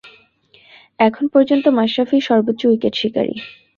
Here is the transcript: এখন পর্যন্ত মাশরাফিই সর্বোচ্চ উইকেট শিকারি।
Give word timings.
এখন 0.99 1.25
পর্যন্ত 1.33 1.65
মাশরাফিই 1.77 2.27
সর্বোচ্চ 2.29 2.61
উইকেট 2.65 2.93
শিকারি। 2.95 3.35